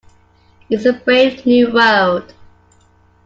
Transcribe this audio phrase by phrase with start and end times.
[0.71, 2.33] It's a brave new world.